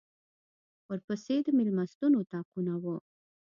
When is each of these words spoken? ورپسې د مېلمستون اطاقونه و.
ورپسې 0.87 1.35
د 1.45 1.47
مېلمستون 1.57 2.11
اطاقونه 2.21 2.73
و. 2.83 2.85